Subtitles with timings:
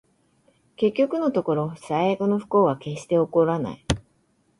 [0.77, 3.85] 結局のところ、最悪の不幸は決して起こらない